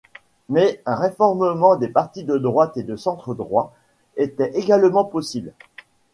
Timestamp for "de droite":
2.23-2.75